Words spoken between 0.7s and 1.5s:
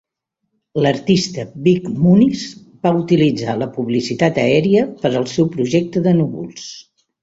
L'artista